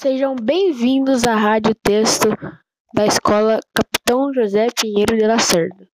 Sejam 0.00 0.34
bem-vindos 0.34 1.24
à 1.24 1.34
Rádio 1.34 1.74
Texto 1.74 2.30
da 2.94 3.04
Escola 3.04 3.60
Capitão 3.74 4.32
José 4.32 4.68
Pinheiro 4.80 5.18
de 5.18 5.26
Lacerda. 5.26 5.86